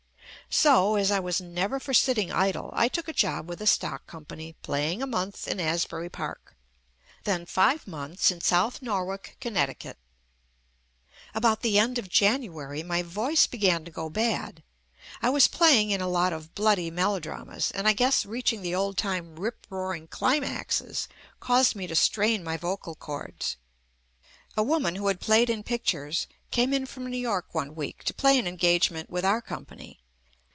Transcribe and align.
So, 0.53 0.97
as 0.97 1.11
I 1.11 1.19
was 1.21 1.39
never 1.39 1.79
for 1.79 1.93
sitting 1.93 2.29
idle, 2.29 2.71
I 2.73 2.89
took 2.89 3.07
a 3.07 3.13
job 3.13 3.47
with 3.47 3.61
a 3.61 3.65
stock 3.65 4.05
com 4.05 4.25
pany 4.25 4.55
playing 4.61 5.01
a 5.01 5.07
month 5.07 5.47
in 5.47 5.61
Asbury 5.61 6.09
Park, 6.09 6.57
then 7.23 7.45
five 7.45 7.87
months 7.87 8.31
in 8.31 8.41
South 8.41 8.81
Norwalk, 8.81 9.37
Connecticut. 9.39 9.97
About 11.33 11.61
the 11.61 11.79
end 11.79 11.97
of 11.97 12.09
January 12.09 12.83
my 12.83 13.01
voice 13.01 13.47
began 13.47 13.85
to 13.85 13.91
go 13.91 14.09
bad. 14.09 14.61
I 15.21 15.29
was 15.29 15.47
playing 15.47 15.89
in 15.89 16.01
a 16.01 16.09
lot 16.09 16.33
of 16.33 16.53
bloody 16.53 16.91
melodramas, 16.91 17.71
and 17.71 17.87
I 17.87 17.93
guess 17.93 18.25
reaching 18.25 18.61
the 18.61 18.75
old 18.75 18.97
time 18.97 19.37
rip 19.39 19.65
roaring 19.69 20.09
climaxes 20.09 21.07
caused 21.39 21.77
me 21.77 21.87
to 21.87 21.95
strain 21.95 22.43
my 22.43 22.57
vocal 22.57 22.95
cords. 22.95 23.55
A 24.57 24.63
woman, 24.63 24.95
who 24.97 25.07
had 25.07 25.21
played 25.21 25.49
in 25.49 25.63
pic 25.63 25.85
tures, 25.85 26.27
come 26.51 26.73
on 26.73 26.87
from 26.87 27.09
New 27.09 27.17
York 27.17 27.55
one 27.55 27.73
week 27.73 28.03
to 28.03 28.13
play 28.13 28.37
an 28.37 28.47
engagement 28.49 29.09
with 29.09 29.23
our 29.23 29.41
company. 29.41 29.99